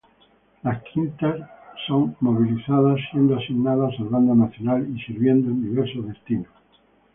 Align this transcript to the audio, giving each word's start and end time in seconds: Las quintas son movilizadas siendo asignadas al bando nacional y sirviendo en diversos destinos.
Las 0.63 0.81
quintas 0.81 1.47
son 1.85 2.15
movilizadas 2.21 2.99
siendo 3.11 3.35
asignadas 3.37 3.93
al 3.99 4.05
bando 4.07 4.33
nacional 4.33 4.89
y 4.95 4.99
sirviendo 4.99 5.49
en 5.51 5.61
diversos 5.61 6.07
destinos. 6.07 6.47